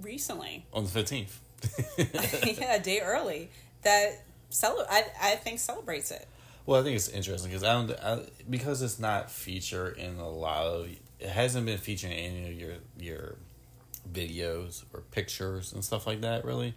[0.02, 1.40] recently On the fifteenth.
[1.98, 3.48] yeah a day early
[3.82, 6.26] that cel- I, I think celebrates it
[6.66, 10.28] Well, I think it's interesting because I don't I, because it's not featured in a
[10.28, 13.36] lot of it hasn't been featured in any of your your
[14.12, 16.44] videos or pictures and stuff like that.
[16.44, 16.74] Really,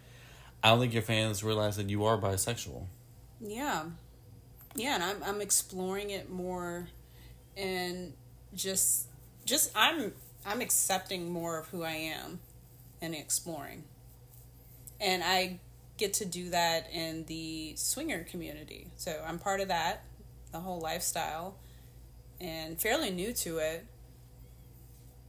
[0.64, 2.86] I don't think your fans realize that you are bisexual.
[3.42, 3.86] Yeah.
[4.76, 6.88] Yeah, and I'm I'm exploring it more
[7.58, 8.14] and
[8.54, 9.08] just
[9.46, 10.14] just I'm
[10.46, 12.40] I'm accepting more of who I am
[13.02, 13.84] and exploring.
[15.02, 15.60] And I
[16.00, 18.88] get to do that in the swinger community.
[18.96, 20.04] So I'm part of that,
[20.52, 21.58] the whole lifestyle
[22.42, 23.86] and fairly new to it.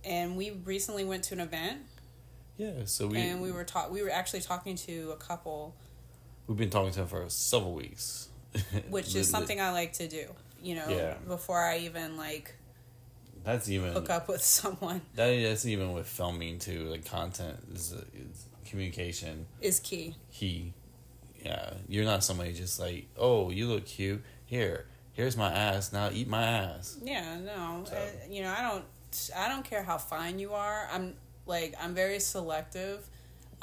[0.04, 1.80] And we recently went to an event
[2.56, 5.74] Yeah, so we and we were talk we were actually talking to a couple
[6.46, 8.28] we've been talking to him for several weeks,
[8.88, 10.24] which is something I like to do.
[10.62, 11.14] You know, Yeah.
[11.26, 12.54] before I even like
[13.44, 16.84] That's even hook up with someone that that's even with filming too.
[16.84, 20.14] Like content is, is communication is key.
[20.32, 20.72] key.
[21.44, 24.22] Yeah, you're not somebody just like, oh, you look cute.
[24.46, 25.92] Here, here's my ass.
[25.92, 26.98] Now eat my ass.
[27.02, 28.84] Yeah, no, So- uh, you know, I don't,
[29.36, 30.88] I don't care how fine you are.
[30.92, 31.14] I'm
[31.46, 33.06] like, I'm very selective.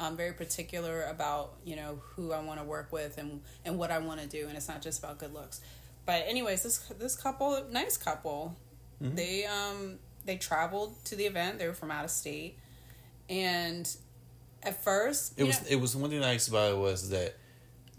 [0.00, 3.90] I'm very particular about you know who I want to work with and and what
[3.90, 5.60] I want to do, and it's not just about good looks.
[6.06, 8.54] But anyways, this this couple, nice couple,
[9.02, 9.14] Mm-hmm.
[9.16, 11.58] they um they traveled to the event.
[11.58, 12.58] They were from out of state,
[13.28, 13.88] and
[14.62, 17.34] at first It was know- it was one thing nice about it was that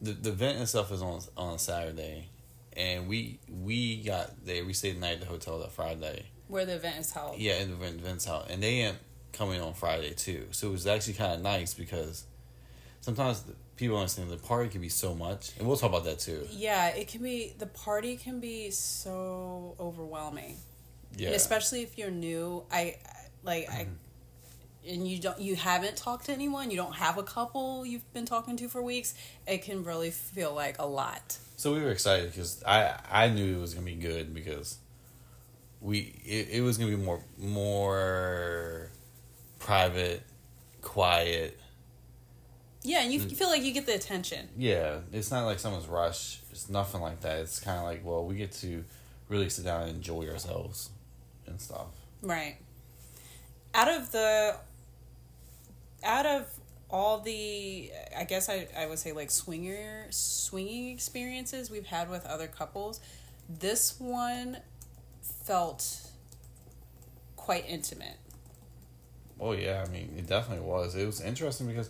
[0.01, 2.29] the the event itself is on on Saturday,
[2.73, 4.63] and we we got there.
[4.65, 6.25] We stayed the night at the hotel that Friday.
[6.47, 7.37] where the event is held.
[7.37, 8.97] Yeah, in the event- event's out, and they end
[9.33, 10.47] coming on Friday too.
[10.51, 12.23] So it was actually kind of nice because
[13.01, 16.19] sometimes the, people understand the party can be so much, and we'll talk about that
[16.19, 16.47] too.
[16.51, 20.57] Yeah, it can be the party can be so overwhelming.
[21.17, 22.63] Yeah, And especially if you're new.
[22.71, 22.95] I I-
[23.43, 23.93] like I mm-hmm.
[24.87, 28.25] And you don't you haven't talked to anyone, you don't have a couple you've been
[28.25, 29.13] talking to for weeks,
[29.47, 31.37] it can really feel like a lot.
[31.57, 34.77] So we were excited because I I knew it was gonna be good because
[35.81, 38.91] we it, it was gonna be more more
[39.59, 40.23] private,
[40.81, 41.59] quiet.
[42.81, 43.35] Yeah, and you mm.
[43.35, 44.47] feel like you get the attention.
[44.57, 46.39] Yeah, it's not like someone's rush.
[46.51, 47.39] It's nothing like that.
[47.39, 48.85] It's kind of like well, we get to
[49.27, 50.89] really sit down and enjoy ourselves
[51.45, 51.87] and stuff.
[52.21, 52.57] Right.
[53.73, 54.55] Out of the
[56.03, 56.47] out of
[56.89, 62.25] all the I guess I, I would say like swinger swinging experiences we've had with
[62.25, 62.99] other couples,
[63.47, 64.57] this one
[65.21, 66.09] felt
[67.35, 68.17] quite intimate.
[69.39, 70.95] Oh yeah, I mean it definitely was.
[70.95, 71.89] It was interesting because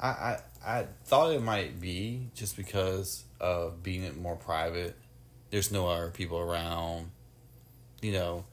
[0.00, 4.96] I I, I thought it might be just because of being it more private.
[5.50, 7.10] There's no other people around,
[8.00, 8.44] you know,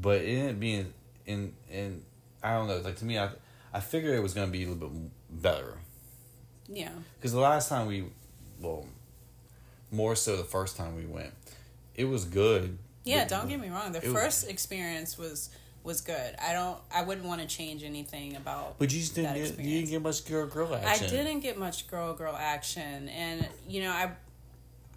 [0.00, 0.94] but it being
[1.26, 2.02] in in
[2.42, 2.78] I don't know.
[2.78, 3.28] Like to me, I
[3.72, 5.10] I figured it was gonna be a little bit
[5.42, 5.78] better
[6.68, 6.90] Yeah.
[7.16, 8.04] because the last time we,
[8.60, 8.86] well,
[9.90, 11.32] more so the first time we went,
[11.94, 12.78] it was good.
[13.04, 13.92] Yeah, don't get me wrong.
[13.92, 15.50] The it was- first experience was
[15.82, 16.36] was good.
[16.38, 16.78] I don't.
[16.92, 18.78] I wouldn't want to change anything about.
[18.78, 21.06] But you just didn't get you didn't get much girl girl action.
[21.06, 24.10] I didn't get much girl girl action, and you know, I,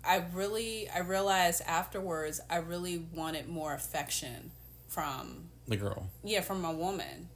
[0.06, 4.52] I really, I realized afterwards, I really wanted more affection
[4.90, 6.10] from, The girl.
[6.22, 7.30] yeah, from a woman.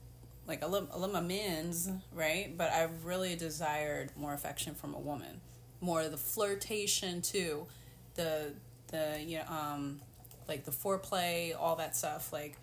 [0.48, 2.56] Like I love, I love my men's, right?
[2.56, 5.40] But I really desired more affection from a woman,
[5.80, 7.66] more of the flirtation too,
[8.14, 8.52] the
[8.88, 10.00] the you know, um,
[10.48, 12.56] like the foreplay, all that stuff, like,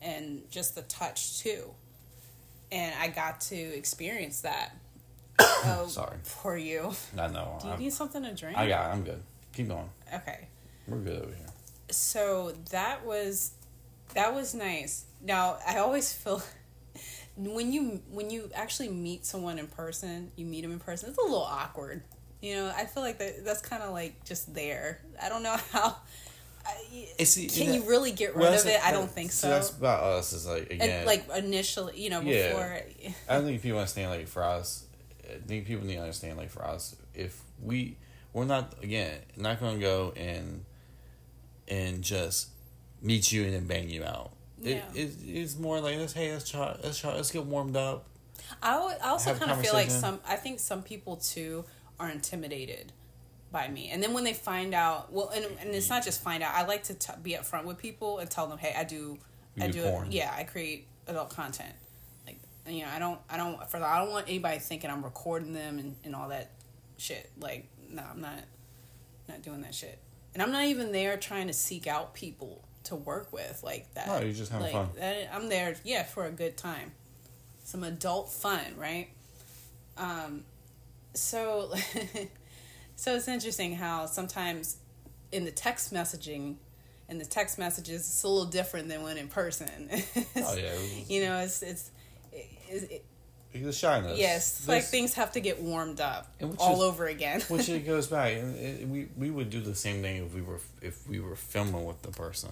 [0.00, 1.70] and just the touch too.
[2.72, 4.70] And I got to experience that.
[5.38, 6.16] oh, Sorry.
[6.24, 6.92] For you.
[7.16, 7.58] I know.
[7.60, 8.58] Do you I'm- need something to drink?
[8.58, 8.90] I got.
[8.92, 9.22] I'm good.
[9.54, 9.88] Keep going.
[10.12, 10.48] Okay.
[10.88, 11.46] We're good over here.
[11.90, 13.52] so that was
[14.14, 16.42] that was nice now i always feel
[17.36, 21.18] when you when you actually meet someone in person you meet them in person it's
[21.18, 22.02] a little awkward
[22.42, 25.56] you know i feel like that, that's kind of like just there i don't know
[25.72, 25.96] how
[26.64, 26.74] I,
[27.18, 29.70] It's, can you really get rid well, of it i don't think see, so That's
[29.70, 30.32] about us.
[30.32, 30.90] Is like again.
[30.90, 32.48] and like initially you know Yeah.
[32.48, 32.80] before
[33.28, 34.84] I don't think people understand like for us.
[35.28, 37.96] I think people need to understand like for us if we
[38.32, 40.64] we're not again not going to go and
[41.66, 42.48] and just
[43.00, 44.30] meet you and then bang you out.
[44.62, 44.76] Yeah.
[44.94, 48.06] It, it it's more like let's hey let's try let's try let's get warmed up.
[48.62, 50.20] I, I also kind of feel like some.
[50.26, 51.64] I think some people too
[51.98, 52.92] are intimidated
[53.50, 56.42] by me, and then when they find out, well, and, and it's not just find
[56.42, 56.54] out.
[56.54, 59.18] I like to t- be upfront with people and tell them, hey, I do,
[59.56, 61.74] You I do do, yeah, I create adult content.
[62.26, 65.52] Like you know, I don't, I don't, for I don't want anybody thinking I'm recording
[65.52, 66.50] them and, and all that
[66.98, 67.30] shit.
[67.38, 68.40] Like, no, I'm not,
[69.28, 69.98] not doing that shit.
[70.34, 74.06] And I'm not even there trying to seek out people to work with like that.
[74.06, 74.88] No, you're just having like, fun.
[74.98, 76.92] That, I'm there, yeah, for a good time,
[77.64, 79.08] some adult fun, right?
[79.96, 80.44] Um,
[81.14, 81.72] so,
[82.96, 84.76] so it's interesting how sometimes
[85.30, 86.56] in the text messaging,
[87.08, 89.90] in the text messages, it's a little different than when in person.
[90.36, 91.90] Oh yeah, was, you know, it's it's.
[92.32, 93.04] It,
[93.52, 94.18] it, the shyness.
[94.18, 97.40] yes, it's like things have to get warmed up all is- over again.
[97.48, 100.40] which it goes back, and it, we we would do the same thing if we
[100.40, 102.50] were if we were filming with the person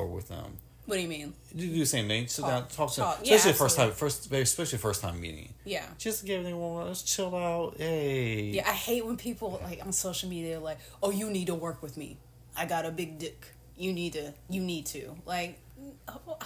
[0.00, 0.56] or with them.
[0.86, 1.32] what do you mean?
[1.54, 2.26] You do the same thing.
[2.26, 3.06] Sit Talk- down, talk to them.
[3.06, 3.20] talk.
[3.22, 5.52] Yeah, Especially first time, first especially first time meeting.
[5.64, 5.84] Yeah.
[5.98, 6.86] Just give everything one.
[6.88, 7.74] Let's chill out.
[7.78, 8.50] Hey.
[8.56, 11.54] Yeah, I hate when people like on social media are like, "Oh, you need to
[11.54, 12.16] work with me.
[12.56, 13.46] I got a big dick.
[13.76, 14.32] You need to.
[14.48, 15.58] You need to." Like,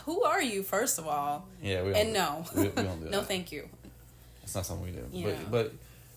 [0.04, 1.46] who are you first of all?
[1.62, 3.26] Yeah, we don't And no, we, we don't do no, that.
[3.28, 3.68] thank you.
[4.42, 5.04] It's not something we do.
[5.12, 5.26] Yeah.
[5.26, 5.72] But but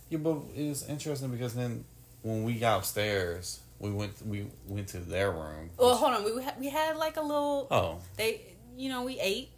[0.09, 1.83] yeah, but it was interesting because then
[2.23, 5.69] when we got upstairs, we went we went to their room.
[5.77, 6.23] Well, hold on.
[6.23, 7.67] We had, we had like a little.
[7.71, 8.41] oh, They,
[8.75, 9.49] you know, we ate.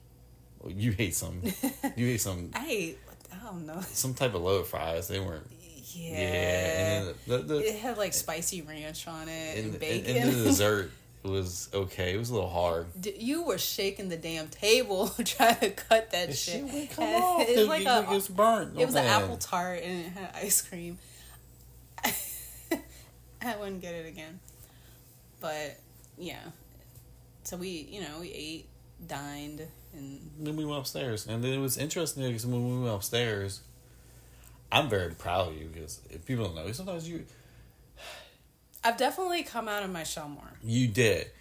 [0.68, 1.42] you ate some.
[1.96, 2.98] you ate some I ate.
[3.32, 3.80] I don't know.
[3.82, 5.08] some type of low fries.
[5.08, 5.48] They weren't.
[5.92, 6.12] Yeah.
[6.12, 9.80] Yeah, and then the, the, it had like spicy ranch on it and, and, and,
[9.80, 10.18] bacon.
[10.18, 10.92] and the dessert
[11.24, 12.14] was okay.
[12.14, 12.88] It was a little hard.
[13.00, 16.70] D- you were shaking the damn table trying to cut that shit.
[16.70, 17.42] shit come And off.
[17.42, 18.80] It was It, like it, a, was burnt.
[18.80, 20.98] It was Oh, an apple tart and it had ice cream.
[23.46, 24.40] I wouldn't get it again.
[25.40, 25.80] But
[26.18, 26.40] yeah.
[27.44, 28.68] So we, you know, we ate,
[29.08, 32.96] dined, and Then we went upstairs, and then it was interesting because when we went
[32.96, 33.62] upstairs,
[34.72, 37.26] I'm very proud of you because if people don't know, sometimes you
[38.84, 40.52] I've definitely come out of my shell more.
[40.64, 41.32] you did.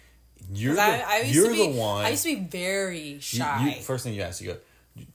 [0.51, 2.05] You're the, I, I used you're to be, the one.
[2.05, 3.75] I used to be very shy.
[3.75, 4.57] You, first thing you ask, you go,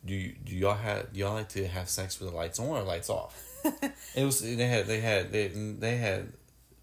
[0.05, 2.67] do you, do y'all have do y'all like to have sex with the lights on
[2.67, 3.43] or lights off?
[4.15, 6.33] it was they had they had they they had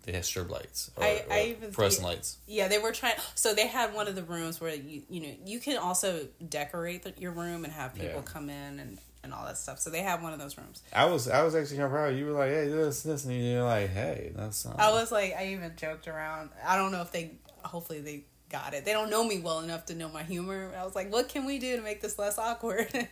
[0.03, 2.37] they had strobe lights or, I- I or even fluorescent see- lights.
[2.47, 3.15] Yeah, they were trying.
[3.35, 7.03] So they had one of the rooms where you you know you can also decorate
[7.03, 8.21] the, your room and have people Yeah.
[8.25, 9.79] come in and and all that stuff.
[9.79, 10.81] So they have one of those rooms.
[10.91, 12.15] I was I was actually kind of proud.
[12.15, 14.65] You were like, hey, this this, and you're like, hey, that's.
[14.65, 16.49] Uh, I was like, I even joked around.
[16.65, 17.33] I don't know if they.
[17.63, 18.83] Hopefully they got it.
[18.85, 20.71] They don't know me well enough to know my humor.
[20.77, 22.89] I was like, what can we do to make this less awkward?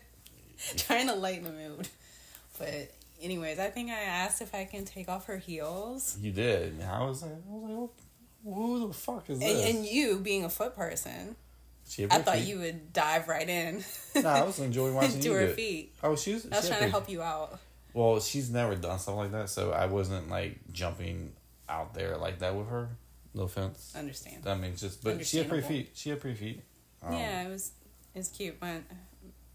[0.77, 1.87] Trying to lighten the mood.
[2.57, 2.91] But
[3.21, 6.17] anyways, I think I asked if I can take off her heels.
[6.21, 6.73] You did.
[6.73, 7.89] And I was like, I was like,
[8.55, 9.75] who the fuck is And, this?
[9.75, 11.35] and you being a foot person,
[11.87, 12.47] she I thought feet.
[12.47, 13.83] you would dive right in.
[14.15, 15.47] Nah, I was enjoying watching to you her do it.
[15.47, 15.95] To her feet.
[16.03, 16.45] Oh, she's.
[16.51, 17.59] I was trying to help you out.
[17.93, 21.33] Well, she's never done stuff like that, so I wasn't like jumping
[21.67, 22.89] out there like that with her.
[23.33, 23.93] No offense.
[23.95, 24.47] Understand?
[24.47, 25.91] I mean, just but she had pretty feet.
[25.95, 26.61] She had pretty feet.
[27.03, 27.71] Um, yeah, it was.
[28.15, 28.59] It's cute.
[28.61, 28.85] Mine,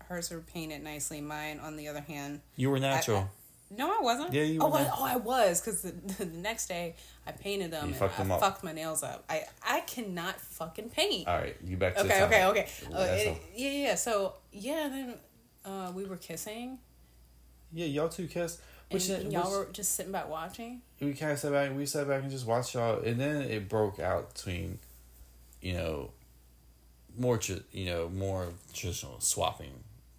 [0.04, 1.20] hers were painted nicely.
[1.20, 3.28] Mine, on the other hand, You were natural.
[3.70, 4.32] No, I wasn't.
[4.32, 6.94] Yeah, you Oh, I, oh, I was because the, the next day
[7.26, 8.40] I painted them You and fucked I up.
[8.40, 9.24] fucked my nails up.
[9.28, 11.26] I I cannot fucking paint.
[11.26, 12.68] All right, you back to okay, the okay, okay.
[12.92, 13.94] Oh, That's it- yeah, yeah.
[13.96, 15.14] So yeah, then
[15.64, 16.78] uh, we were kissing,
[17.72, 18.60] Yeah, y'all two kissed.
[18.90, 20.82] Which, and y'all were just sitting back watching.
[21.00, 21.74] we kind of sat back.
[21.74, 24.78] We sat back and just watched y'all, and then it broke out between,
[25.60, 26.10] you know,
[27.16, 29.72] more, tr- you know, more traditional swapping.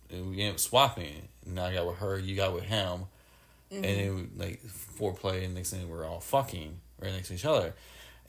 [0.09, 1.27] And we ended up swapping.
[1.45, 3.01] And I got with her, you got with him,
[3.75, 4.17] and mm-hmm.
[4.17, 7.73] then we, like foreplay, and next thing we're all fucking right next to each other.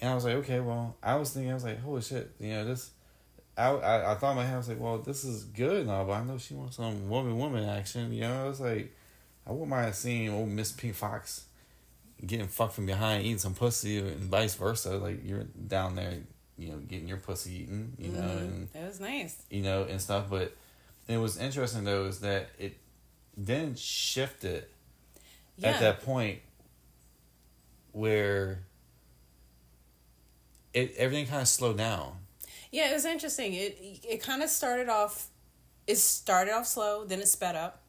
[0.01, 2.53] And I was like, okay, well, I was thinking, I was like, holy shit, you
[2.53, 2.91] know, this.
[3.57, 5.91] I, I, I thought in my head, I was like, well, this is good and
[5.91, 8.13] all, but I know she wants some woman woman action.
[8.13, 8.95] You know, I was like,
[9.47, 11.47] I wouldn't mind seeing old Miss Pink Foxx
[12.25, 14.97] getting fucked from behind, eating some pussy, and vice versa.
[14.97, 16.15] Like you're down there,
[16.59, 18.39] you know, getting your pussy eaten, you know, mm-hmm.
[18.39, 19.43] and It was nice.
[19.51, 20.27] you know, and stuff.
[20.29, 20.55] But
[21.09, 22.77] it was interesting though is that it
[23.37, 24.67] then shifted
[25.59, 25.71] Yeah.
[25.71, 26.41] at that point
[27.93, 28.61] where
[30.75, 32.13] it everything kind of slowed down.
[32.71, 33.55] Yeah, it was interesting.
[33.55, 35.29] It it kind of started off.
[35.87, 37.81] It started off slow, then it sped up,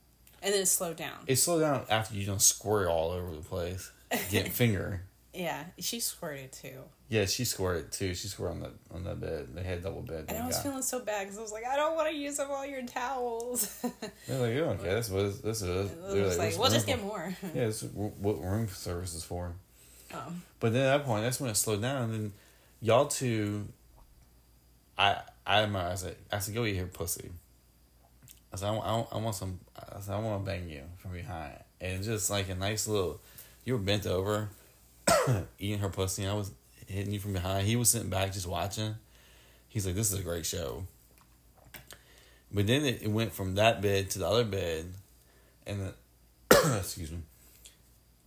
[0.42, 1.18] and then it slowed down.
[1.26, 3.92] It slowed down after you don't squirt all over the place,
[4.30, 5.02] getting finger.
[5.38, 8.16] Yeah, she squirted too, Yeah, she squirted too.
[8.16, 9.50] She squirted on the on the bed.
[9.54, 10.26] They had double bed.
[10.28, 12.40] and I was feeling so bad because I was like, I don't want to use
[12.40, 13.80] up all your towels.
[14.28, 15.92] They're like, oh, okay, this was this is.
[16.12, 17.36] They're was like, "What's we'll just get more.
[17.54, 19.54] Yeah, it's what room service is for.
[20.14, 20.34] Oh.
[20.60, 22.04] But then at that point, that's when it slowed down.
[22.06, 22.34] And then
[22.82, 23.68] y'all two,
[24.98, 25.90] I I admire.
[25.90, 27.30] I said, I said, go eat pussy.
[28.52, 29.60] I said, I want, I want, I want some.
[29.78, 33.22] I said, I want to bang you from behind, and just like a nice little.
[33.66, 34.50] You were bent over,
[35.60, 36.24] eating her pussy.
[36.24, 36.52] And I was
[36.88, 37.68] hitting you from behind.
[37.68, 38.96] He was sitting back just watching.
[39.68, 40.84] He's like, this is a great show.
[42.52, 44.94] But then it, it went from that bed to the other bed,
[45.66, 45.92] and
[46.50, 47.20] the, excuse me.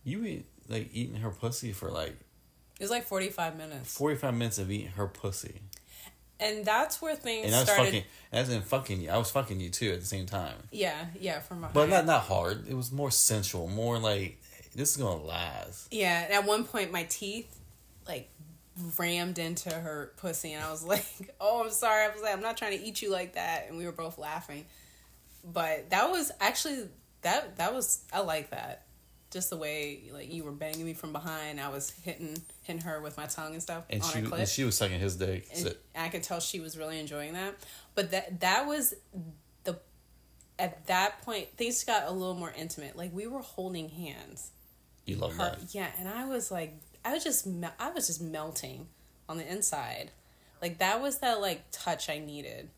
[0.03, 2.15] You eat like eating her pussy for like
[2.79, 5.61] It was like forty five minutes, 45 minutes of eating her pussy.
[6.39, 7.85] and that's where things And I was started.
[7.85, 9.09] fucking, as in fucking you.
[9.09, 10.55] I was fucking you too at the same time.
[10.71, 11.73] Yeah, yeah, from behind.
[11.73, 12.67] But not, not hard.
[12.67, 14.40] It was more sensual, more like,
[14.75, 15.93] this is gonna last.
[15.93, 17.59] Yeah, and at one point my teeth
[18.07, 18.29] like
[18.97, 21.05] rammed into her pussy and I was like,
[21.39, 23.77] "Oh, I'm sorry." I was like, "I'm not trying to eat you like that." And
[23.77, 24.65] we were both laughing.
[25.43, 26.87] But that was actually
[27.21, 28.85] that that was I like that.
[29.31, 33.01] Just the way like you were banging me from behind, I was hitting hitting her
[33.01, 35.47] with my tongue and stuff And on she, and she was sucking his dick.
[35.53, 37.55] So, I could tell she was really enjoying that.
[37.95, 38.93] But that that was
[39.63, 39.79] the
[40.59, 42.97] at that point things got a little more intimate.
[42.97, 44.51] Like we were holding hands
[45.05, 45.73] you love her, that.
[45.73, 48.87] yeah, and I was like, I was just, me- I was just melting
[49.27, 50.11] on the inside,
[50.61, 52.69] like that was that like touch I needed.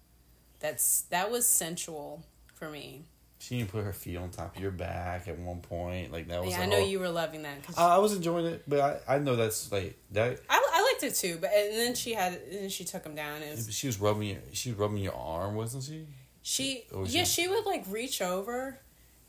[0.59, 2.23] That's that was sensual
[2.55, 3.03] for me.
[3.39, 6.13] She even put her feet on top of your back at one point.
[6.13, 7.61] Like, that was Yeah, the I know whole- you were loving that.
[7.61, 10.39] 'cause I, I was enjoying it, but I, I know that's like, that.
[10.49, 13.15] I, I liked it too, but and then she had, and then she took him
[13.15, 13.41] down.
[13.41, 16.05] And was, She was rubbing your, she was rubbing your arm, wasn't she?
[16.41, 18.79] she, was yeah, she- she would like reach over,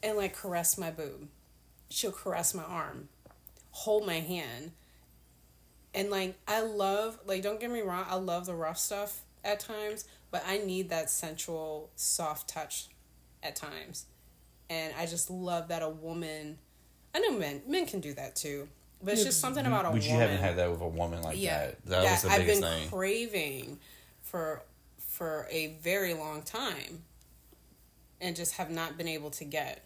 [0.01, 1.27] and like caress my boob.
[1.95, 3.09] She'll caress my arm,
[3.71, 4.73] hold my hand,
[5.95, 9.61] and like I love, like don't get me wrong, I love the rough stuff at
[9.61, 12.89] times, but I need that sensual, soft touch
[13.45, 14.07] at times,
[14.69, 16.59] and I just love that a woman.
[17.15, 18.67] I know men men can do that too,
[19.01, 20.09] but it's just something about a But woman.
[20.09, 21.87] you haven't had that with a woman like yeah, that.
[21.87, 22.89] That was the I've biggest been thing.
[22.91, 23.79] craving
[24.23, 24.63] for
[24.99, 27.05] for a very long time,
[28.21, 29.85] and just have not been able to get,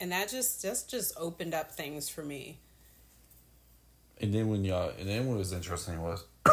[0.00, 2.58] and that just just just opened up things for me.
[4.20, 6.24] And then when y'all, and then what was interesting was,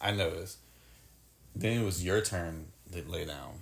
[0.00, 0.58] I noticed.
[1.54, 3.54] Then it was your turn to lay down,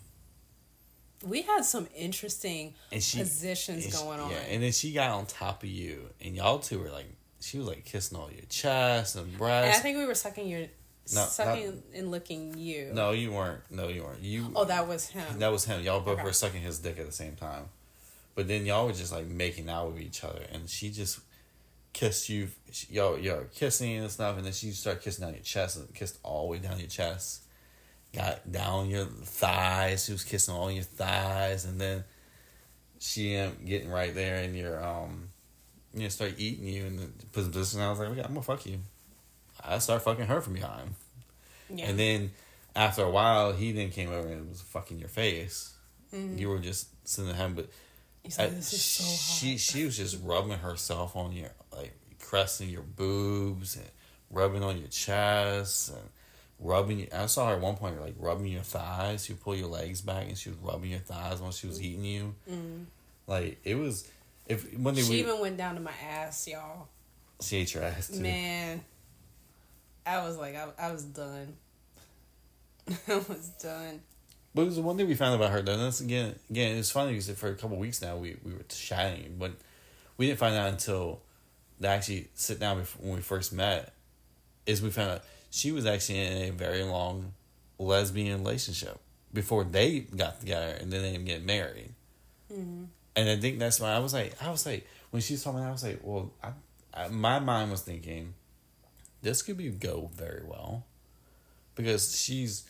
[1.27, 4.31] We had some interesting and she positions and she- going on.
[4.31, 7.07] Yeah, and then she got on top of you, and y'all two were like,
[7.41, 9.67] she was like kissing all your chest and breasts.
[9.69, 10.61] And I think we were sucking your
[11.15, 12.91] No, sucking and licking you.
[12.93, 13.61] no, you weren't.
[13.71, 14.23] No, you weren't.
[14.23, 14.51] You.
[14.57, 15.39] Oh, that was him.
[15.39, 15.83] That was him.
[15.83, 16.25] Y'all both Okay.
[16.25, 17.65] were sucking his dick at the same time.
[18.39, 21.19] But then y'all were just like making out with each other, and she just
[21.93, 22.47] kissed you.
[22.89, 26.21] Y'all, y'all kissing and stuff, and then she started kissing down your chest and kissed
[26.23, 27.43] all the way down your chest.
[28.15, 30.05] Got down your thighs.
[30.05, 32.05] She was kissing all your thighs, and then
[33.01, 35.31] she ended getting right there in your um,
[35.93, 37.81] you know, start eating you and in the position.
[37.81, 38.79] I was like, okay, I'm gonna fuck you.
[39.65, 40.95] I start fucking her from behind.
[41.75, 41.87] yeah.
[41.89, 42.31] And then
[42.77, 45.75] after a while, he then came over and was fucking your face.
[46.13, 47.69] You were just sitting at him, but
[48.29, 49.39] He's I- like, this is so hot.
[49.41, 53.87] she she was just rubbing herself on your like caressing your boobs and
[54.31, 56.11] rubbing on your chest and
[56.61, 57.09] rubbing.
[57.11, 59.25] I saw her at one point like rubbing your thighs.
[59.25, 61.81] She would pull your legs back and she was rubbing your thighs while she was
[61.81, 62.35] eating you.
[62.51, 62.83] Mm-hmm.
[63.27, 64.07] Like it was.
[64.47, 66.89] If when they she we, even went down to my ass, y'all.
[67.41, 68.21] she ate your ass too.
[68.21, 68.83] Man,
[70.05, 71.55] I was like, I, I was done.
[73.09, 74.01] I was done.
[74.59, 75.75] But it was the one thing we found about her though.
[75.75, 78.65] and That's again, again, it's funny because for a couple weeks now we, we were
[78.69, 79.53] chatting, but
[80.17, 81.21] we didn't find out until
[81.79, 83.93] they actually sit down before, when we first met.
[84.67, 87.35] Is we found out she was actually in a very long
[87.79, 88.99] lesbian relationship
[89.33, 91.95] before they got together and then they didn't get married.
[92.53, 92.87] Mm-hmm.
[93.15, 95.63] And I think that's why I was like, I was like, when she told me,
[95.63, 96.49] I was like, well, I,
[96.93, 98.35] I, my mind was thinking,
[99.23, 100.85] this could be go very well,
[101.77, 102.65] because she's,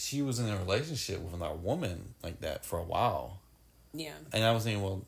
[0.00, 3.40] she was in a relationship with another woman like that for a while,
[3.92, 4.14] Yeah.
[4.32, 5.04] and I was thinking, well,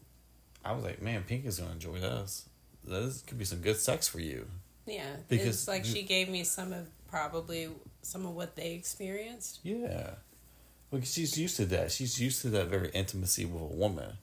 [0.65, 2.45] I was like, man, Pink is gonna enjoy this.
[2.85, 4.49] This could be some good sex for you.
[4.87, 5.17] Yeah.
[5.29, 7.71] Because it's like you- she gave me some of probably
[8.03, 9.61] some of what they experienced.
[9.63, 10.15] Yeah.
[10.91, 11.91] Well, she's used to that.
[11.93, 14.19] She's used to that very intimacy with a woman.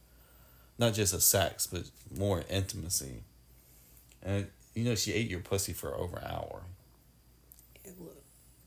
[0.78, 3.24] Not just a sex, but more intimacy.
[4.22, 6.64] And, you know, she ate your pussy for over an hour.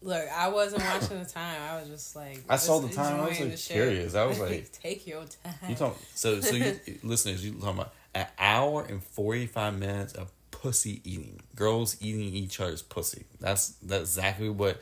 [0.02, 1.60] Look, I wasn't watching the time.
[1.62, 3.20] I was just like I saw the time.
[3.20, 4.14] I was like curious.
[4.14, 5.54] I was like, take your time.
[5.68, 5.96] you talk.
[6.14, 11.00] So, so you listeners, you talking about an hour and forty five minutes of pussy
[11.04, 11.40] eating.
[11.54, 13.24] Girls eating each other's pussy.
[13.40, 14.80] That's that's exactly what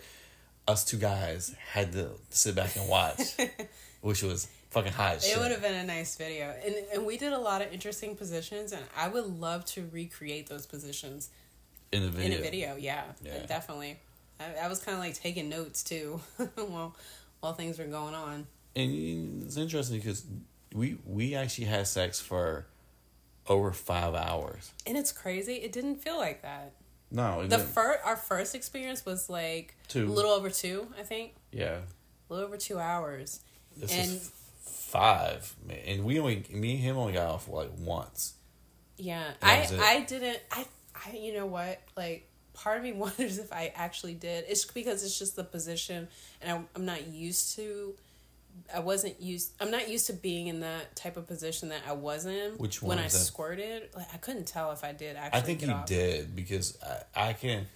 [0.69, 3.21] us two guys had to sit back and watch,
[4.03, 5.39] which was fucking hot It shit.
[5.39, 8.73] would have been a nice video, and and we did a lot of interesting positions,
[8.73, 11.29] and I would love to recreate those positions
[11.93, 12.33] in the video.
[12.35, 12.77] in a video.
[12.77, 13.45] Yeah, Yeah.
[13.47, 13.99] definitely.
[14.40, 16.20] I, I was kind of like taking notes too,
[16.56, 16.97] while
[17.40, 18.47] while things were going on.
[18.76, 20.25] and it's interesting because
[20.75, 22.66] we we actually had sex for
[23.47, 24.73] over five hours.
[24.87, 25.54] And it's crazy.
[25.56, 26.73] It didn't feel like that.
[27.12, 30.06] No, The first, our first experience was like Two.
[30.06, 31.78] a little over two, I think, yeah,
[32.28, 33.40] a little over two hours.
[33.76, 34.30] this And- is
[34.62, 35.78] five, man.
[35.87, 38.35] and we only me and him only got off like once.
[38.97, 39.66] Yeah, I.
[39.80, 44.14] I didn't I I you know what like part of me wonders if I actually
[44.14, 44.45] did.
[44.49, 46.09] It's because it's just the position,
[46.40, 47.95] and I'm I'm not used to.
[48.75, 49.52] I wasn't used.
[49.61, 52.52] I'm not used to being in that type of position that I was in.
[52.52, 53.11] Which one when I that?
[53.11, 53.90] squirted?
[53.97, 55.40] Like I couldn't tell if I did actually.
[55.40, 55.87] I think you off.
[55.87, 56.78] did because
[57.14, 57.66] I, I can.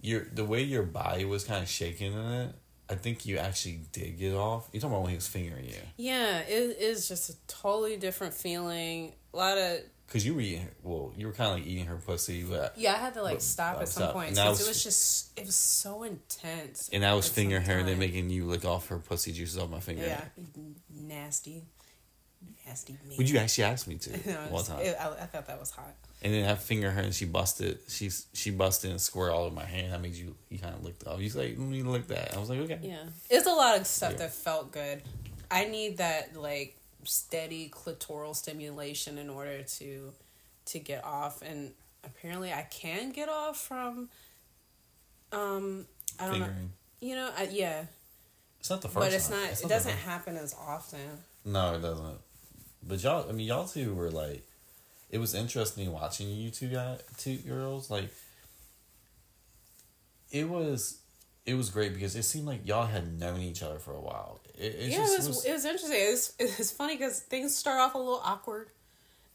[0.00, 2.54] Your the way your body was kind of shaking in it.
[2.88, 4.68] I think you actually did get off.
[4.72, 5.78] You talking about when he was fingering you?
[5.96, 9.14] Yeah, it is just a totally different feeling.
[9.32, 10.68] A lot of Because you were eating.
[10.82, 12.92] Well, you were kind of like eating her pussy, but yeah.
[12.92, 14.12] I had to like But- stop at some stop.
[14.12, 16.90] point because it was just it was so intense.
[16.92, 19.70] and I was fingering her and then making you lick off her pussy juices off
[19.70, 20.04] my finger.
[20.06, 20.22] Yeah,
[20.90, 21.64] nasty,
[22.66, 22.96] nasty.
[23.16, 24.80] Would you actually ask me to No, one it's- time?
[24.80, 25.94] it- I, I thought that was hot.
[26.22, 27.78] and then I finger her and she busted.
[27.88, 29.94] She she busted and squirted all over my hand.
[29.94, 30.34] I made you.
[30.48, 31.20] You kind of licked off.
[31.20, 32.34] You like, let me lick that.
[32.34, 32.78] I was like, okay.
[32.82, 34.18] Yeah, it's a lot of stuff Yeah.
[34.18, 35.02] that felt good.
[35.50, 40.12] I need that like steady clitoral stimulation in order to
[40.66, 41.72] to get off, and
[42.04, 44.08] apparently I can get off from.
[45.32, 45.86] Um,
[46.18, 46.48] I don't know.
[47.00, 47.84] You know, I, yeah,
[48.60, 49.06] It's not the first.
[49.06, 49.40] but it's time.
[49.42, 49.50] not.
[49.50, 51.00] It's it the doesn't happen as often.
[51.44, 52.18] No, it doesn't.
[52.86, 54.46] But y'all, I mean, y'all two were like,
[55.10, 57.90] it was interesting watching you two guys, two girls.
[57.90, 58.08] Like,
[60.30, 60.98] it was,
[61.46, 64.40] it was great because it seemed like y'all had known each other for a while.
[64.58, 65.98] It, yeah, it was, was, it was interesting.
[66.00, 68.68] It was, it was funny because things start off a little awkward.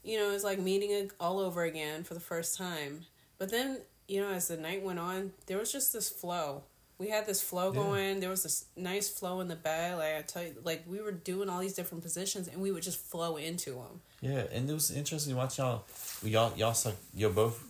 [0.02, 3.04] You know, it's like meeting all over again for the first time.
[3.38, 3.78] But then,
[4.08, 6.62] you know, as the night went on, there was just this flow.
[6.98, 7.80] We had this flow Yeah.
[7.82, 8.20] going.
[8.20, 9.96] There was this nice flow in the bed.
[9.98, 12.82] Like I tell you, like we were doing all these different positions, and we would
[12.82, 14.00] just flow into them.
[14.20, 15.84] yeah, and it was interesting to watch y'all.
[16.22, 16.98] Y'all, y'all sucked.
[17.14, 17.62] You both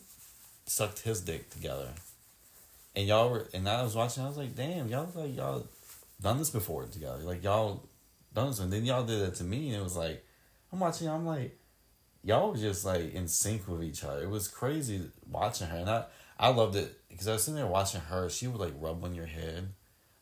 [0.67, 1.89] sucked his dick together,
[2.97, 3.49] and y'all were.
[3.55, 4.25] And I was watching.
[4.25, 5.65] I was like, damn, y'all like y'all
[6.21, 7.19] done this before together.
[7.23, 7.89] Like y'all
[8.35, 10.25] done this, and then y'all did it to me, and it was like,
[10.73, 11.09] I'm watching.
[11.09, 11.59] I'm like,
[12.23, 14.23] y'all were just like in sync with each other.
[14.23, 16.05] It was crazy watching her, and I
[16.39, 18.29] I loved it because I was sitting there watching her.
[18.29, 19.69] She would like rub on your head.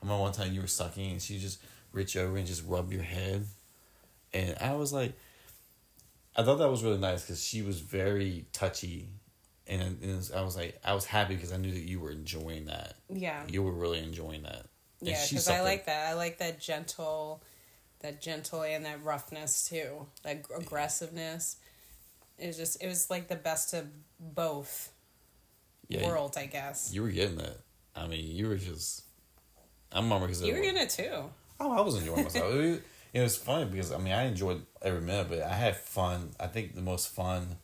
[0.01, 1.61] I remember one time you were sucking, and she just
[1.93, 3.45] reach over and just rub your head,
[4.33, 5.15] and I was like,
[6.37, 9.09] I thought that was really nice because she was very touchy,
[9.67, 12.11] and, and was- I was like, I was happy because I knew that you were
[12.13, 12.95] enjoying that.
[13.13, 14.67] Yeah, You were really enjoying that.
[15.01, 15.23] Yeah.
[15.29, 16.09] Because I like that.
[16.09, 17.43] I like that gentle,
[18.01, 20.07] that gentle and that roughness too.
[20.25, 21.57] That gr- aggressiveness.
[22.39, 22.83] It was just.
[22.83, 23.87] It was like the best of
[24.21, 24.91] both
[25.89, 26.91] Yeah, worlds, I guess.
[26.93, 27.59] You were getting that.
[27.97, 31.31] I mean, you were just—I'm remember because You were getting it too.
[31.61, 32.53] Oh, I was enjoying myself.
[32.55, 32.79] it, was,
[33.13, 36.31] it was funny because I mean I enjoyed every minute, but I had fun.
[36.39, 37.57] I think the most fun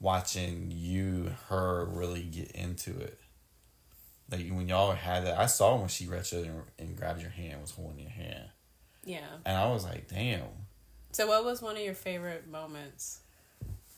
[0.00, 3.18] watching you her really get into it.
[4.30, 7.30] Like when y'all had that, I saw when she reached out and, and grabbed your
[7.30, 8.44] hand, was holding your hand,
[9.04, 9.26] Yeah.
[9.46, 10.42] and I was like, damn.
[11.12, 13.20] So, what was one of your favorite moments?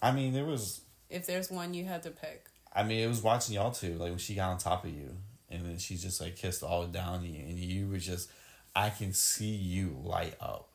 [0.01, 0.83] I mean, there was.
[1.09, 2.47] If there's one you had to pick.
[2.73, 3.95] I mean, it was watching y'all too.
[3.95, 5.16] Like when she got on top of you,
[5.49, 8.31] and then she just like kissed all down you, and you were just,
[8.77, 10.69] I can see you light up,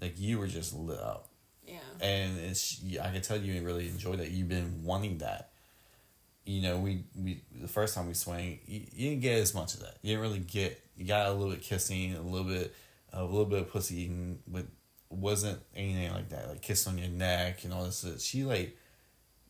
[0.00, 1.28] like you were just lit up.
[1.66, 1.78] Yeah.
[2.00, 4.30] and it's I can tell you really enjoyed that.
[4.30, 5.50] You've been wanting that,
[6.46, 9.74] you know, we, we the first time we swing, you, you didn't get as much
[9.74, 9.96] of that.
[10.02, 10.80] You didn't really get.
[10.96, 12.74] You got a little bit kissing, a little bit,
[13.12, 14.64] a little bit of pussy eating, but
[15.10, 16.48] wasn't anything like that.
[16.48, 18.00] Like kiss on your neck and all this.
[18.02, 18.20] Shit.
[18.20, 18.76] She like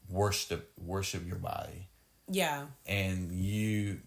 [0.08, 1.88] worship worship your body,
[2.28, 2.66] Yeah.
[2.86, 4.00] and you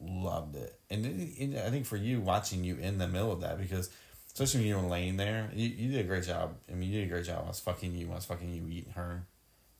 [0.00, 0.78] loved it.
[0.90, 3.90] And, then- and I think for you, watching you in the middle of that, because
[4.32, 6.54] especially when you were laying there, you, you did a great job.
[6.70, 7.42] I mean, you did a great job.
[7.44, 8.10] I was fucking you.
[8.12, 9.26] I was fucking you, eating her.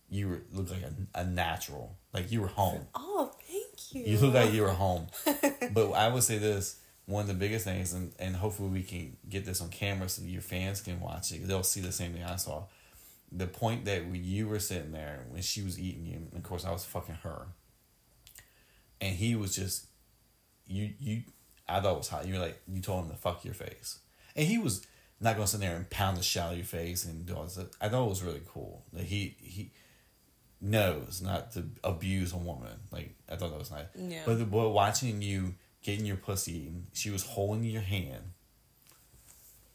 [0.09, 2.87] You were looked like a, a natural, like you were home.
[2.95, 4.12] Oh, thank you.
[4.12, 5.09] You look like you were home.
[5.73, 9.16] but I would say this one of the biggest things, and, and hopefully we can
[9.29, 11.47] get this on camera so your fans can watch it.
[11.47, 12.64] They'll see the same thing I saw.
[13.31, 16.42] The point that when you were sitting there when she was eating you, and of
[16.42, 17.47] course I was fucking her,
[19.01, 19.87] and he was just
[20.66, 21.23] you you.
[21.69, 22.27] I thought it was hot.
[22.27, 23.99] You were like you told him to fuck your face,
[24.35, 24.87] and he was
[25.21, 27.45] not gonna sit there and pound the shit out of your face and do all
[27.45, 27.59] this.
[27.81, 28.85] I thought it was really cool.
[28.92, 29.73] That he he
[30.61, 32.73] knows not to abuse a woman.
[32.90, 33.87] Like I thought that was nice.
[33.97, 34.23] Yeah.
[34.27, 38.23] But the boy watching you getting your pussy eaten, she was holding your hand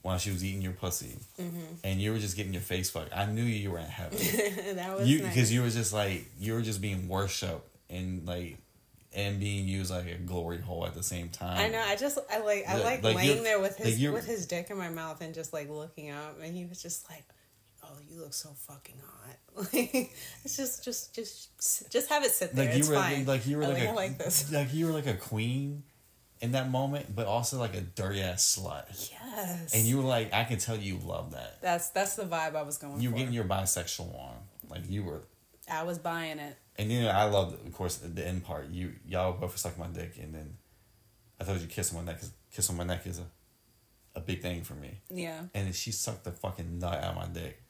[0.01, 1.59] while she was eating your pussy, Mm-hmm.
[1.83, 3.15] and you were just getting your face fucked.
[3.15, 4.17] I knew you were in heaven.
[4.75, 5.33] that was you nice.
[5.33, 8.57] because you were just like you were just being worshipped and like
[9.13, 11.57] and being used like a glory hole at the same time.
[11.59, 11.83] I know.
[11.85, 14.47] I just I like I Like- like, like laying there with his you're- with his
[14.47, 17.23] dick in my mouth and just like looking up, and he was just like,
[17.91, 19.37] "Oh, you look so fucking hot."
[19.73, 20.11] Like
[20.45, 22.65] it's just just just just have it sit there.
[22.65, 23.25] Like you it's were fine.
[23.25, 24.51] like you were I like, like, a, like this.
[24.59, 25.83] like you were like a queen
[26.39, 29.11] in that moment, but also like a dirty ass slut.
[29.11, 29.75] Yes.
[29.75, 31.61] And you were like, I can tell you love that.
[31.61, 33.17] That's that's the vibe I was going You were for.
[33.19, 34.35] getting your bisexual on,
[34.69, 35.23] like you were.
[35.69, 36.57] I was buying it.
[36.77, 38.69] And then I loved, of course, the end part.
[38.69, 40.57] You y'all both were sucking my dick, and then
[41.39, 42.21] I told you kiss on my neck.
[42.21, 43.25] 'cause Kiss on my neck is a,
[44.15, 45.01] a big thing for me.
[45.09, 45.41] Yeah.
[45.53, 47.61] And she sucked the fucking nut out of my dick.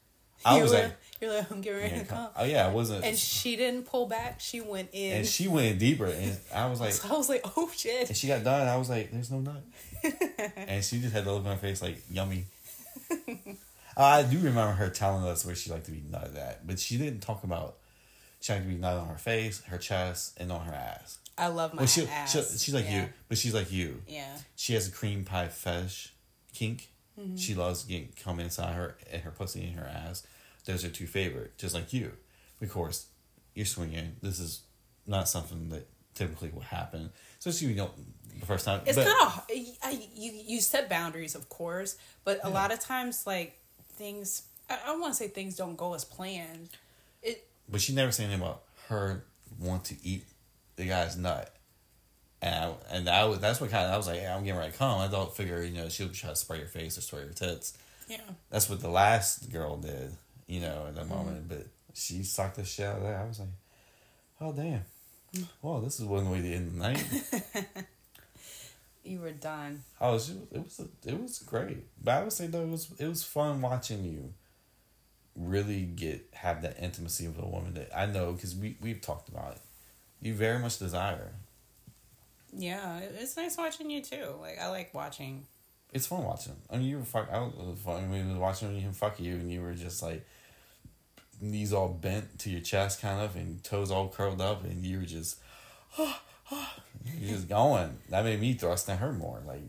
[0.45, 2.71] I you was were, like, you're like, I'm getting ready to come- oh yeah, I
[2.71, 3.03] wasn't.
[3.05, 4.39] And she didn't pull back.
[4.39, 5.17] She went in.
[5.17, 8.07] and she went deeper, and I was like, so I was like, oh shit.
[8.09, 8.67] and she got done.
[8.67, 9.63] I was like, there's no nut,
[10.55, 12.45] and she just had the look on her face like yummy.
[13.97, 16.97] I do remember her telling us where she liked to be nutted at, but she
[16.97, 17.75] didn't talk about
[18.39, 21.19] she liked to be nutted on her face, her chest, and on her ass.
[21.37, 22.31] I love my Well, she, ass.
[22.31, 23.03] she, she's like yeah.
[23.03, 24.01] you, but she's like you.
[24.07, 24.37] Yeah.
[24.55, 26.13] She has a cream pie fetish
[26.53, 26.89] kink.
[27.19, 27.35] Mm-hmm.
[27.35, 30.25] She loves getting come inside her and her pussy and her ass.
[30.65, 32.11] Those are two favorite, just like you.
[32.61, 33.07] Of course,
[33.55, 34.15] you're swinging.
[34.21, 34.61] This is
[35.07, 38.81] not something that typically will happen, especially when you don't the first time.
[38.85, 43.57] It's kind of you you set boundaries, of course, but a lot of times like
[43.93, 46.69] things I, I want to say things don't go as planned.
[47.21, 49.23] It but she never said anything about her
[49.59, 50.25] want to eat
[50.75, 51.53] the guy's nut.
[52.41, 54.59] And I, and I was that's what kind of I was like, yeah, I'm getting
[54.59, 54.99] ready to come.
[54.99, 57.77] I thought figure you know she'll try to spray your face or spray your tits.
[58.07, 58.17] yeah.
[58.49, 60.11] That's what the last girl did,
[60.51, 61.09] you know, at the Mm-hmm.
[61.09, 61.47] moment.
[61.49, 63.15] But she sucked the shit out of that.
[63.21, 63.49] I was like,
[64.41, 64.81] oh damn.
[65.61, 67.03] Well, this is one way to end the night.
[69.03, 69.81] You were done.
[69.99, 71.79] I was, it was, it was great.
[72.03, 74.33] But I would say though, it was, it was fun watching you
[75.35, 79.27] really get have that intimacy with a woman that I know because we we've talked
[79.27, 79.61] about it.
[80.21, 81.31] You very much desire.
[82.55, 84.35] Yeah, it's nice watching you too.
[84.39, 85.47] Like I like watching.
[85.93, 86.53] It's fun watching.
[86.69, 87.27] I mean, you were fuck.
[87.31, 88.07] I was it was fun.
[88.11, 90.23] when we was watching him fuck you, and you were just like
[91.41, 94.99] knees all bent to your chest, kind of, and toes all curled up, and you
[94.99, 95.39] were just,
[95.97, 96.07] you
[97.27, 97.97] just going.
[98.09, 99.41] That made me thrust at her more.
[99.45, 99.63] Like,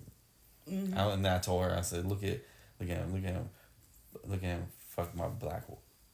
[0.71, 0.97] mm-hmm.
[0.97, 2.41] I, and I told her, I said, "Look at,
[2.79, 3.49] look at him, look at him,
[4.27, 5.65] look at him, fuck my black,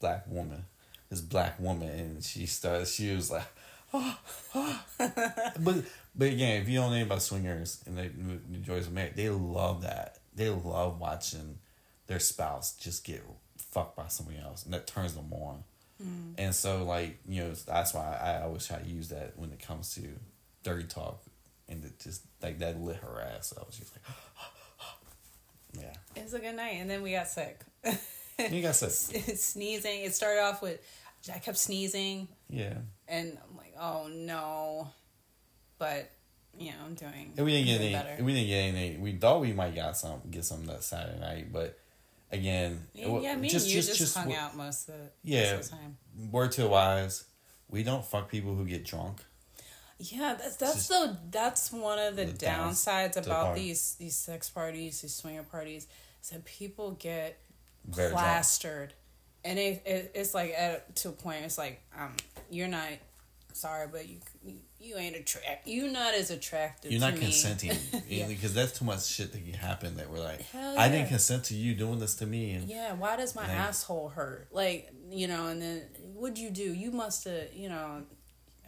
[0.00, 0.64] black woman,
[1.10, 2.86] this black woman," and she started.
[2.86, 3.46] She was like.
[3.92, 5.82] but
[6.14, 9.30] but again, if you don't know about swingers and they the joys of marriage, they
[9.30, 10.18] love that.
[10.34, 11.58] They love watching
[12.06, 13.22] their spouse just get
[13.70, 15.64] fucked by somebody else, and that turns them on.
[16.02, 16.34] Mm.
[16.38, 19.60] And so, like you know, that's why I always try to use that when it
[19.60, 20.02] comes to
[20.62, 21.22] dirty talk,
[21.68, 23.52] and it just like that lit her ass.
[23.56, 24.04] I was just like,
[25.82, 26.20] yeah.
[26.20, 27.60] It was a good night, and then we got sick.
[28.50, 28.92] You got said,
[29.38, 30.02] sneezing.
[30.02, 30.80] It started off with
[31.34, 32.74] I kept sneezing, yeah.
[33.08, 34.88] and I'm like, oh no,
[35.78, 36.10] but
[36.58, 37.32] you know I'm doing.
[37.36, 38.22] And we didn't get any.
[38.22, 39.00] We didn't get anything.
[39.00, 41.78] We thought we might got some, get some that Saturday night, but
[42.32, 45.56] again, Yeah, me and you just, hung out most of the, Yeah.
[45.56, 45.98] most of the time.
[46.30, 47.24] Word to the wise,
[47.68, 49.18] we don't fuck people who get drunk.
[50.00, 53.60] Yeah, that's that's the that's one of the, the downsides the about party.
[53.62, 55.88] these these sex parties, these swinger parties,
[56.22, 57.36] is that people get
[57.84, 58.22] Very drunk.
[58.22, 58.92] plastered,
[59.44, 61.44] and it, it it's like at to a point.
[61.44, 62.14] It's like um,
[62.48, 62.86] you're not
[63.58, 65.66] sorry, but you you, you ain't attract.
[65.66, 66.90] You not as attractive.
[66.92, 67.20] You're not me.
[67.20, 67.72] consenting
[68.08, 68.26] Yeah.
[68.28, 69.96] because that's too much shit that can happen.
[69.96, 72.94] That we're like, Hell I didn't consent to you doing this to me, and Yeah,
[72.94, 74.48] why does my Like- asshole hurt?
[74.52, 75.82] Like, you know, and then
[76.14, 76.72] what'd you do?
[76.72, 78.02] You must have, you know,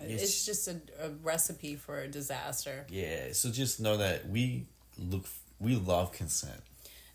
[0.01, 2.87] It's, It's- just a, a recipe for a disaster.
[2.89, 4.67] Yeah, so just know that we
[4.99, 5.27] look,
[5.59, 6.61] we love consent.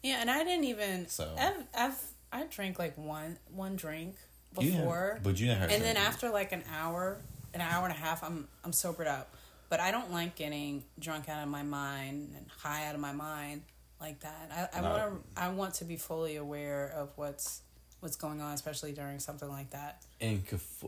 [0.03, 1.07] Yeah, and I didn't even.
[1.09, 1.99] So- I've, I've
[2.31, 4.15] I drank like one one drink
[4.59, 7.17] You before, but you didn't and then after like an hour,
[7.55, 9.33] an hour and a half, I'm I'm sobered up.
[9.69, 13.13] But I don't like getting drunk out of my mind and high out of my
[13.13, 13.63] mind
[13.99, 14.69] like that.
[14.73, 14.89] I, I No.
[14.89, 17.61] want to I want to be fully aware of what's
[18.01, 20.03] what's going on, especially during something like that.
[20.21, 20.43] and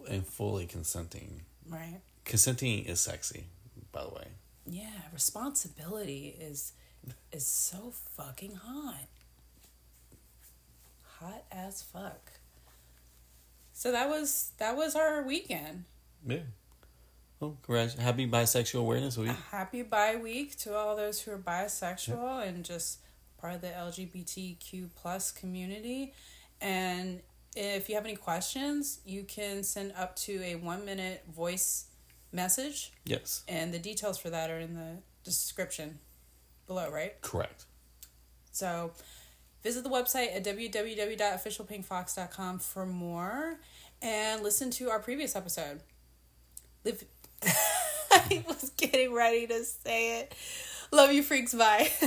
[0.10, 1.41] and fully consenting.
[1.67, 1.99] Right?
[2.25, 3.45] Consenting is sexy,
[3.91, 4.27] by the way.
[4.67, 6.73] Yeah, responsibility is
[7.32, 9.08] is so fucking hot.
[11.19, 12.32] Hot as fuck.
[13.73, 15.86] So that was that was our weekend.
[16.28, 16.40] Yeah.
[17.42, 17.96] Oh, congrats!
[17.96, 19.32] Happy Bisexual Awareness Week.
[19.52, 22.98] Happy bi week to all those who are bisexual and just
[23.40, 26.13] part of the LGBTQ plus community.
[26.60, 27.22] And
[27.56, 31.86] if you have any questions, you can send up to a one minute voice
[32.32, 36.00] message, Yes, and the details for that are in the description
[36.66, 37.22] below, right?
[37.22, 37.66] correct.
[38.52, 38.92] So
[39.63, 43.60] visit the website at www.officialpinkfoxx.com for more
[44.02, 45.82] and listen to our previous episode.
[46.86, 47.04] Live
[48.12, 50.34] I was getting ready to say it.
[50.92, 51.90] Love you freaks, bye.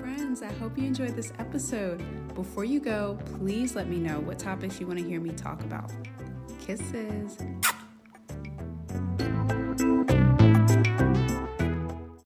[0.00, 2.02] Friends, I hope you enjoyed this episode.
[2.34, 5.60] Before you go, please let me know what topics you want to hear me talk
[5.62, 5.90] about.
[6.60, 7.38] Kisses.